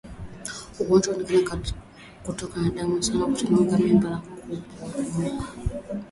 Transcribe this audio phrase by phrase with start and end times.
[0.81, 1.59] Ugonjwa wa
[2.25, 4.21] kutoka damu sana huchangia mimba
[4.79, 5.47] kuporomoka